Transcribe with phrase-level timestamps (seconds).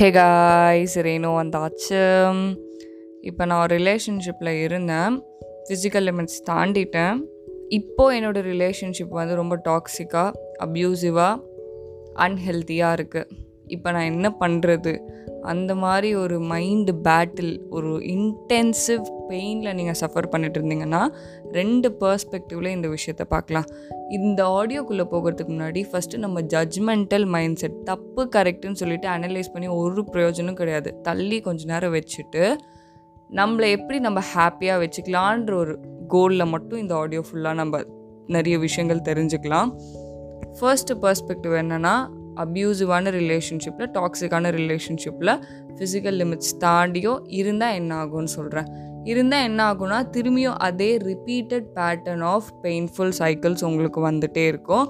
[0.00, 2.02] Hey guys Reno வந்தாச்சு.
[3.20, 5.22] இப்போ நான் ஒரு ரிலேஷன்ஷிப்பில் இருந்தேன்.
[5.64, 7.20] ஃபிசிக்கல் லிமிட்ஸ் தாண்டிட்டேன்.
[7.68, 10.32] இப்போது என்னோடய ரிலேஷன்ஷிப் வந்து ரொம்ப டாக்ஸிக்காக
[10.64, 11.42] அப்யூசிவாக
[12.16, 13.30] அன்ஹெல்த்தியாக இருக்குது
[13.66, 14.92] இப்போ நான் என்ன பண்ணுறது
[15.42, 21.08] அந்த மாதிரி ஒரு மைண்டு பேட்டில் ஒரு இன்டென்சிவ் பெயினில் நீங்கள் சஃபர் பண்ணிட்டு இருந்தீங்கன்னா
[21.52, 23.64] ரெண்டு பர்ஸ்பெக்டிவில் இந்த விஷயத்தை பார்க்கலாம்
[24.08, 30.04] இந்த ஆடியோக்குள்ளே போகிறதுக்கு முன்னாடி ஃபஸ்ட்டு நம்ம ஜட்ஜ்மெண்டல் மைண்ட் செட் தப்பு கரெக்டுன்னு சொல்லிட்டு அனலைஸ் பண்ணி ஒரு
[30.12, 31.00] பிரயோஜனம் கிடையாது.
[31.02, 32.56] தள்ளி கொஞ்ச நேரம் வச்சுட்டு
[33.30, 35.78] நம்மளை எப்படி நம்ம ஹாப்பியாக வச்சுக்கலான்ற ஒரு
[36.08, 37.82] கோலில் மட்டும் இந்த ஆடியோ ஃபுல்லாக நம்ம
[38.26, 39.70] நிறைய விஷயங்கள் தெரிஞ்சுக்கலாம்.
[40.60, 45.34] ஃபர்ஸ்ட் பர்ஸ்பெக்டிவ் என்னென்னா அப்யூசிவான ரிலேஷன்ஷிப்பில் டாக்ஸிக்கான ரிலேஷன்ஷிப்பில்
[45.76, 48.70] ஃபிசிக்கல் லிமிட்ஸ் தாண்டியோ இருந்தால் என்ன ஆகும்னு சொல்கிறேன்
[49.04, 54.86] இருந்தால் என்ன ஆகும்னா திரும்பியும் அதே repeated pattern of painful cycles உங்களுக்கு வந்துகிட்டே இருக்கும்.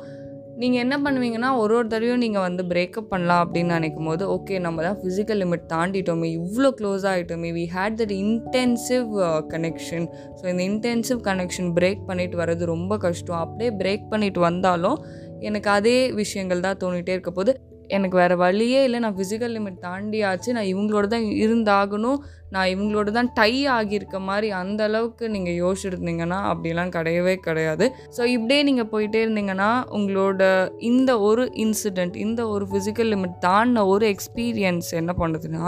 [0.63, 4.83] நீங்கள் என்ன பண்ணுவீங்கன்னா ஒரு ஒரு தடவையும் நீங்கள் வந்து பிரேக்கப் பண்ணலாம் அப்படின்னு நினைக்கும் போது ஓகே நம்ம
[4.83, 9.07] தான் ஃபிசிக்கல் லிமிட் தாண்டிட்டோமே இவ்வளோ close ஆகிட்டோமே we had that intensive
[9.55, 10.07] connection
[10.41, 13.37] so இந்த இன்டென்சிவ் கனெக்ஷன் பிரேக் பண்ணிட்டு வர்றது ரொம்ப கஷ்டம்.
[13.37, 14.99] அப்படியே பிரேக் பண்ணிட்டு வந்தாலும்
[15.41, 17.53] எனக்கு அதே விஷயங்கள் தான் தோணிகிட்டே இருக்க போது
[17.89, 18.99] எனக்கு வேறு வழியே இல்லை.
[19.01, 20.51] நான் ஃபிசிக்கல் லிமிட் தாண்டியாச்சு.
[20.53, 22.19] நான் இவங்களோட தான் இருந்தாகணும்.
[22.55, 27.87] நான் இவங்களோட தான் டை ஆகியிருக்க மாதிரி அந்த அளவுக்கு நீங்கள் யோசிச்சிருந்தீங்கன்னா அப்படிலாம் கிடையவே கிடையாது.
[28.17, 30.43] ஸோ இப்படியே நீங்கள் போயிட்டே இருந்தீங்கன்னா உங்களோட
[30.91, 35.67] இந்த ஒரு இன்சிடெண்ட் இந்த ஒரு ஃபிசிக்கல் லிமிட் தாண்டின ஒரு எக்ஸ்பீரியன்ஸ் என்ன பண்ணுதுன்னா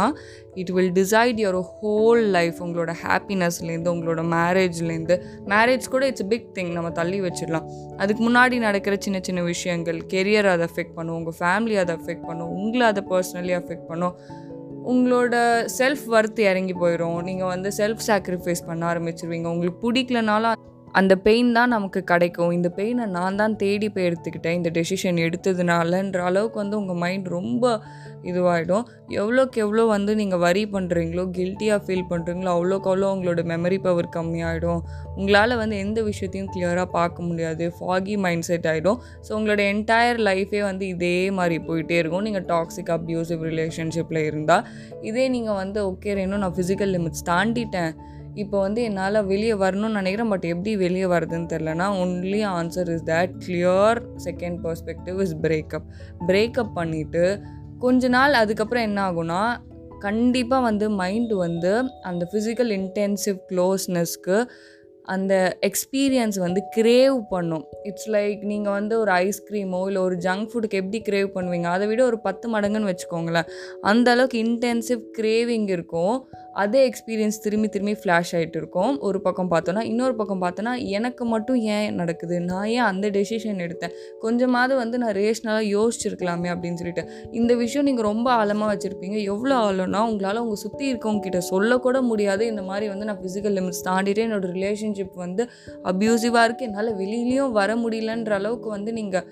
[0.62, 5.16] it will decide your whole life உங்களோட ஹாப்பினஸ்லேருந்து உங்களோட மேரேஜ்லேருந்து
[5.54, 7.68] மேரேஜ் கூட இட்ஸ் பிக் திங் நம்ம தள்ளி வச்சிடலாம்.
[8.02, 12.52] அதுக்கு முன்னாடி நடக்கிற சின்ன சின்ன விஷயங்கள் கெரியர் அதை அஃபெக்ட் பண்ணும் உங்கள் ஃபேமிலி அதை அஃபெக்ட் பண்ணும்
[12.60, 14.16] உங்களை அதை பர்சனலி அஃபெக்ட் பண்ணும்.
[14.90, 15.34] உங்களோட
[15.78, 19.48] செல்ஃப் ஒர்த் இறங்கி போயிடும் நீங்கள் வந்து செல்ஃப் சாக்ரிஃபைஸ் பண்ண ஆரம்பிச்சிருவீங்க.
[19.54, 20.54] உங்களுக்கு பிடிக்கலனாலும்
[21.00, 22.52] அந்த பெயின் தான் நமக்கு கிடைக்கும்.
[22.56, 24.56] இந்த பெயினை நான் தான் தேடி போய் எடுத்துக்கிட்டேன்.
[24.60, 27.64] இந்த டெசிஷன் எடுத்ததுனாலன்ற அளவுக்கு வந்து உங்கள் மைண்ட் ரொம்ப
[28.30, 28.84] இதுவாகிடும்
[29.20, 34.82] எவ்வளோக்கு எவ்வளோ வந்து நீங்கள் வரி பண்ணுறீங்களோ கில்ட்டியாக ஃபீல் பண்ணுறீங்களோ அவ்வளோக்கு அவ்வளோ உங்களோட மெமரி பவர் கம்மியாகிடும்
[35.16, 37.64] உங்களால் வந்து எந்த விஷயத்தையும் கிளியராக பார்க்க முடியாது.
[37.78, 42.24] ஃபாகி மைண்ட் செட் ஆகிடும் ஸோ உங்களோட என்டையர் லைஃபே வந்து இதே மாதிரி போயிட்டே இருக்கும்.
[42.28, 44.64] நீங்கள் டாக்ஸிக் அப்யூசிவ் ரிலேஷன்ஷிப்பில் இருந்தால்
[45.10, 47.92] இதே நீங்கள் வந்து ஓகே இன்னும் நான் ஃபிசிக்கல் லிமிட்ஸ் தாண்டிட்டேன்.
[48.34, 53.34] இப்போ வந்து என்னால் வெளியே வரணும்னு நினைக்கிறேன் பட் எப்படி வெளியே வருதுன்னு தெரிலனா only answer is that
[53.46, 55.88] clear second perspective is breakup
[56.26, 57.24] breakup பண்ணிவிட்டு
[57.78, 59.42] கொஞ்ச நாள் அதுக்கப்புறம் என்ன ஆகும்னா
[59.98, 61.72] கண்டிப்பாக வந்து மைண்டு வந்து
[62.02, 64.38] அந்த ஃபிசிக்கல் இன்டென்சிவ் க்ளோஸ்னஸ்க்கு
[65.04, 67.64] அந்த எக்ஸ்பீரியன்ஸ் வந்து கிரேவ் பண்ணும்.
[67.82, 71.62] இட்ஸ் லைக் நீங்கள் வந்து ஒரு ஐஸ்கிரீமோ இல்லை ஒரு ஜங்க் ஃபுட்டுக்கு எப்படி கிரேவ் பண்ணுவீங்க?
[71.62, 73.48] அதை விட ஒரு பத்து மடங்குன்னு வச்சுக்கோங்களேன்.
[73.80, 76.28] அந்த அளவுக்கு இன்டென்சிவ் கிரேவிங் இருக்கும்.
[76.52, 79.00] அதே எக்ஸ்பீரியன்ஸ் திரும்பி திரும்பி ஃப்ளாஷ் ஆகிட்டு இருக்கும்.
[79.00, 82.40] ஒரு பக்கம் பார்த்தோன்னா இன்னொரு பக்கம் பார்த்தோன்னா எனக்கு மட்டும் ஏன் நடக்குது?
[82.40, 83.94] நான் ஏன் அந்த டெசிஷன் எடுத்தேன்?
[84.20, 87.04] கொஞ்சமாவது வந்து நான் ரேஷ்னலாக யோசிச்சிருக்கலாமே அப்படின்னு சொல்லிட்டு.
[87.30, 89.22] இந்த விஷயம் நீங்கள் ரொம்ப ஆழமாக வச்சுருப்பீங்க.
[89.22, 92.46] எவ்வளோ ஆழம்னா உங்களால் உங்கள் சுற்றி இருக்கவங்க கிட்ட சொல்லக்கூட முடியாது.
[92.46, 95.42] இந்த மாதிரி வந்து நான் ஃபிசிக்கல் லிமிட்ஸ் தாண்டிட்டு என்னோடய ரிலேஷன் ரிலேஷன்ஷிப் வந்து
[95.90, 99.26] அப்யூசிவாக இருக்குது என்னால் வெளியிலையும் வர முடியலன்ற அளவுக்கு வந்து நீங்கள்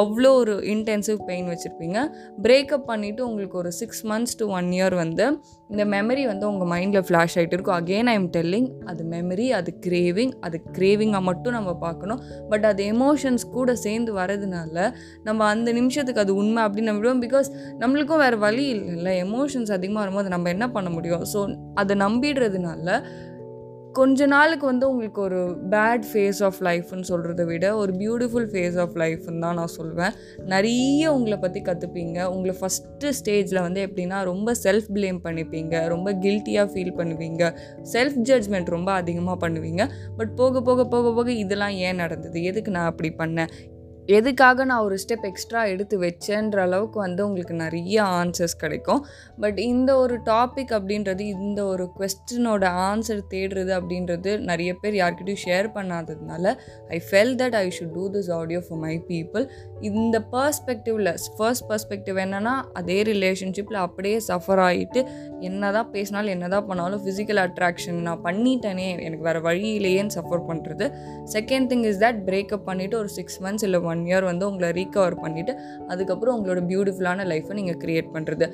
[0.00, 1.98] அவ்வளோ ஒரு இன்டென்சிவ் பெயின் வச்சுருப்பீங்க.
[2.44, 5.24] பிரேக்கப் பண்ணிவிட்டு உங்களுக்கு ஒரு six months to one year வந்து
[5.72, 7.76] இந்த மெமரி வந்து உங்கள் மைண்டில் ஃப்ளாஷ் ஆகிட்டு இருக்கும்.
[7.80, 12.20] அகெயின் ஐ எம் டெல்லிங் அது மெமரி அது கிரேவிங் அது கிரேவிங்காக மட்டும் நம்ம பார்க்கணும்.
[12.52, 14.88] பட் அது எமோஷன்ஸ் கூட சேர்ந்து வரதுனால
[15.28, 17.50] நம்ம அந்த நிமிஷத்துக்கு அது உண்மை அப்படின்னு நம்பிடுவோம் பிகாஸ்
[17.82, 19.12] நம்மளுக்கும் வேறு வழி இல்லைல்ல.
[19.26, 21.24] எமோஷன்ஸ் அதிகமாக வரும்போது நம்ம என்ன பண்ண முடியும்?
[21.34, 21.40] ஸோ
[21.82, 22.88] அதை நம்பிடுறதுனால
[23.92, 25.38] கொஞ்ச நாளுக்கு வந்து உங்களுக்கு ஒரு
[25.70, 30.12] பேட் ஃபேஸ் ஆஃப் லைஃப்னு சொல்கிறத விட ஒரு பியூட்டிஃபுல் ஃபேஸ் ஆஃப் லைஃப்னு தான் நான் சொல்வேன்.
[30.52, 35.88] நிறைய உங்களை பற்றி கற்றுப்பீங்க உங்களை ஃபஸ்ட்டு ஸ்டேஜில் வந்து எப்படின்னா ரொம்ப செல்ஃப் பிளேம் பண்ணிப்பீங்க.
[35.88, 37.42] ரொம்ப கில்ட்டியாக ஃபீல் பண்ணுவீங்க.
[37.92, 39.84] செல்ஃப் ஜட்ஜ்மெண்ட் ரொம்ப அதிகமாக பண்ணுவீங்க.
[40.16, 42.42] பட் போக போக போக போக இதெல்லாம் ஏன் நடந்தது?
[42.42, 43.52] எதுக்கு நான் அப்படி பண்ணேன்?
[44.08, 49.06] எதுக்காக நான் ஒரு ஸ்டெப் எக்ஸ்ட்ரா எடுத்து வச்சேன்ற அளவுக்கு வந்து உங்களுக்கு நிறைய ஆன்சர்ஸ் கிடைக்கும்.
[49.40, 55.68] பட் இந்த ஒரு டாபிக் அப்படின்றது இந்த ஒரு கொஸ்டினோட ஆன்சர் தேடுறது அப்படின்றது நிறைய பேர் யார்கிட்டையும் share
[55.74, 56.54] பண்ணாததுனால
[56.88, 59.46] I felt that I should do this audio for my people
[59.80, 65.02] இந்த பர்ஸ்பெக்டிவில் ஃபர்ஸ்ட் பர்ஸ்பெக்டிவ் என்னென்னா அதே ரிலேஷன்ஷிப்பில் அப்படியே சஃபர் ஆகிட்டு
[65.40, 70.88] என்ன தான் பேசினாலும் என்ன தான் பண்ணாலும் ஃபிசிக்கல் அட்ராக்ஷன் நான் பண்ணிட்டேனே எனக்கு வேறு வழியிலேயேன்னு சஃபர் பண்ணுறது
[71.32, 75.16] second thing is that breakup பண்ணிவிட்டு ஒரு சிக்ஸ் மந்த்ஸ் இல்லை ஒன் இயர் வந்து உங்களை ரீகவர்
[75.22, 75.54] பண்ணிவிட்டு
[75.88, 78.48] அதுக்கப்புறம் உங்களோட பியூட்டிஃபுல்லான லைஃப்பை நீங்கள் க்ரியேட் பண்ணுறது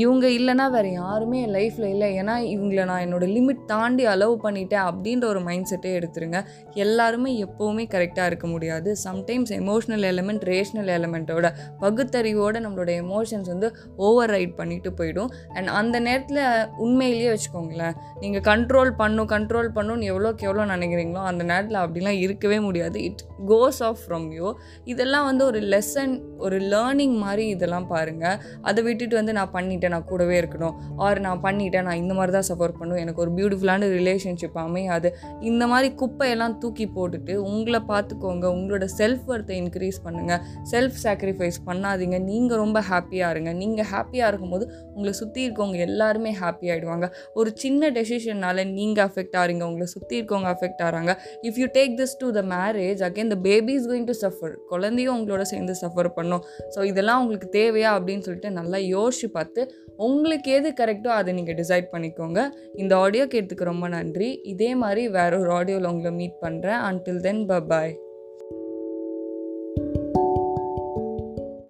[0.00, 2.08] இவங்க இல்லைனா வேறு யாருமே என் லைஃப்பில் இல்லை.
[2.20, 6.38] ஏன்னா இவங்களை நான் என்னோடய லிமிட் தாண்டி அலோவ் பண்ணிட்டேன் அப்படின்ற ஒரு மைண்ட் செட்டே எடுத்துருங்க.
[6.84, 8.96] எல்லாருமே எப்போவுமே கரெக்டாக இருக்க முடியாது.
[9.04, 11.50] சம்டைம்ஸ் எமோஷ்னல் எலமெண்ட் ரேஷ்னல் எலமெண்ட்டோட
[11.84, 15.30] பகுத்தறிவோட நம்மளோட எமோஷன்ஸ் வந்து ஓவர் ரைட் பண்ணிட்டு போயிடும்.
[15.56, 16.42] அண்ட் அந்த நேரத்தில்
[16.86, 17.94] உண்மையிலேயே வச்சுக்கோங்களேன்.
[18.20, 22.98] நீங்கள் கண்ட்ரோல் பண்ணும் கண்ட்ரோல் பண்ணுன்னு எவ்வளோக்கு எவ்வளோ நினைக்கிறீங்களோ அந்த நேரத்தில் அப்படிலாம் இருக்கவே முடியாது.
[23.10, 23.22] It
[23.52, 24.48] goes off from you
[24.84, 29.94] இதெல்லாம் வந்து ஒரு லெசன் ஒரு லேர்னிங் மாதிரி இதெல்லாம் பாருங்கள் அதை விட்டுட்டு வந்து நான் பண்ணிட்டேன் பண்ணிட்டேன்
[29.94, 30.74] நான் கூடவே இருக்கணும்.
[31.04, 35.08] ஆர் நான் பண்ணிட்டேன் நான் இந்த மாதிரி தான் சஃபர் பண்ணும் எனக்கு ஒரு பியூட்டிஃபுல்லான ரிலேஷன்ஷிப் அமையாது.
[35.50, 38.44] இந்த மாதிரி குப்பையெல்லாம் தூக்கி போட்டுட்டு உங்களை பார்த்துக்கோங்க.
[38.56, 40.40] உங்களோட செல்ஃப் ஒர்த்தை இன்க்ரீஸ் பண்ணுங்கள்
[40.72, 42.18] செல்ஃப் சாக்ரிஃபைஸ் பண்ணாதீங்க.
[42.30, 43.52] நீங்கள் ரொம்ப ஹாப்பியாக இருங்க.
[43.62, 44.64] நீங்கள் ஹாப்பியாக இருக்கும்போது
[44.94, 47.06] உங்களை சுற்றி இருக்கவங்க எல்லாருமே ஹாப்பி ஆகிடுவாங்க
[47.40, 51.12] ஒரு சின்ன டெசிஷனால் நீங்கள் அஃபெக்ட் ஆகிறீங்க உங்களை சுற்றி இருக்கவங்க அஃபெக்ட் ஆகிறாங்க
[51.48, 55.14] if you take this to the marriage again the baby is going to suffer குழந்தையும்
[55.18, 56.42] உங்களோட சேர்ந்து சஃபர் பண்ணும்.
[56.74, 59.60] ஸோ இதெல்லாம் உங்களுக்கு தேவையா அப்படின்னு சொல்லிட்டு நல்லா யோசிச்சு பார்த்து
[59.96, 62.40] உங்களுக்கு எது கரெக்டோ அதை நீங்கள் டிசைட் பண்ணிக்கோங்க.
[62.74, 64.40] இந்த ஆடியோ கேட்டுக்கு ரொம்ப நன்றி.
[64.42, 67.94] இதே மாதிரி வேற ஒரு ஆடியோவில் உங்களை மீட் பண்ணுறேன் அன்டில் தென் ப பாய்